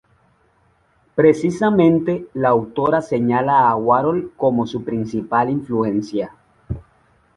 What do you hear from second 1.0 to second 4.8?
Precisamente, la autora señala a Warhol como